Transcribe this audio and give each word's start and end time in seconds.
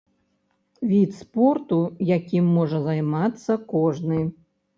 Від 0.91 1.11
спорту, 1.19 1.77
якім 2.17 2.49
можа 2.57 2.81
займацца 2.87 3.59
кожны. 3.77 4.19